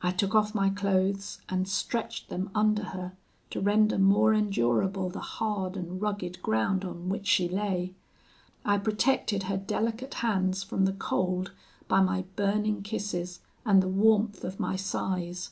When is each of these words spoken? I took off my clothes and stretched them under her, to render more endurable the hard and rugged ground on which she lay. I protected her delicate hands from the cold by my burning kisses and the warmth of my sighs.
I 0.00 0.12
took 0.12 0.34
off 0.34 0.54
my 0.54 0.70
clothes 0.70 1.42
and 1.50 1.68
stretched 1.68 2.30
them 2.30 2.48
under 2.54 2.84
her, 2.84 3.12
to 3.50 3.60
render 3.60 3.98
more 3.98 4.32
endurable 4.32 5.10
the 5.10 5.20
hard 5.20 5.76
and 5.76 6.00
rugged 6.00 6.40
ground 6.40 6.86
on 6.86 7.10
which 7.10 7.26
she 7.26 7.50
lay. 7.50 7.92
I 8.64 8.78
protected 8.78 9.42
her 9.42 9.58
delicate 9.58 10.14
hands 10.24 10.62
from 10.62 10.86
the 10.86 10.94
cold 10.94 11.52
by 11.86 12.00
my 12.00 12.24
burning 12.34 12.82
kisses 12.82 13.40
and 13.66 13.82
the 13.82 13.88
warmth 13.88 14.42
of 14.42 14.58
my 14.58 14.74
sighs. 14.76 15.50